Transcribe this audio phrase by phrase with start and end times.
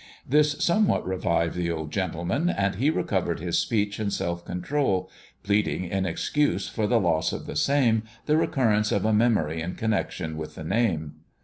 [0.27, 5.11] This somewhat revived the old gentleman, and he recovered his speech and self control,
[5.43, 9.75] pleading in excuse for the loss of the same, the recurrence of a memory in
[9.75, 11.17] connec tion with the name.